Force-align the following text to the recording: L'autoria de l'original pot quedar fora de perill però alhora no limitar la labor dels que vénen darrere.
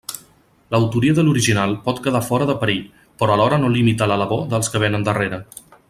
L'autoria 0.75 1.13
de 1.19 1.25
l'original 1.27 1.75
pot 1.89 2.01
quedar 2.07 2.21
fora 2.29 2.47
de 2.51 2.55
perill 2.63 2.81
però 3.23 3.37
alhora 3.37 3.61
no 3.65 3.71
limitar 3.77 4.09
la 4.13 4.19
labor 4.23 4.43
dels 4.55 4.73
que 4.77 4.83
vénen 4.87 5.07
darrere. 5.11 5.41